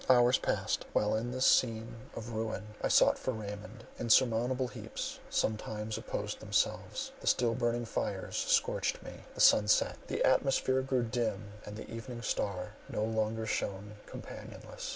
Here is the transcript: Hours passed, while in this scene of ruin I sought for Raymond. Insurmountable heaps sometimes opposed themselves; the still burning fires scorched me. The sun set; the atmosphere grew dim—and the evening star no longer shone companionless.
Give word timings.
Hours 0.09 0.39
passed, 0.39 0.83
while 0.93 1.13
in 1.13 1.29
this 1.29 1.45
scene 1.45 1.97
of 2.15 2.31
ruin 2.31 2.69
I 2.81 2.87
sought 2.87 3.19
for 3.19 3.33
Raymond. 3.33 3.85
Insurmountable 3.99 4.67
heaps 4.67 5.19
sometimes 5.29 5.95
opposed 5.95 6.39
themselves; 6.39 7.11
the 7.19 7.27
still 7.27 7.53
burning 7.53 7.85
fires 7.85 8.35
scorched 8.35 9.03
me. 9.03 9.25
The 9.35 9.41
sun 9.41 9.67
set; 9.67 9.97
the 10.07 10.23
atmosphere 10.25 10.81
grew 10.81 11.03
dim—and 11.03 11.75
the 11.77 11.87
evening 11.93 12.23
star 12.23 12.73
no 12.89 13.03
longer 13.03 13.45
shone 13.45 13.93
companionless. 14.07 14.89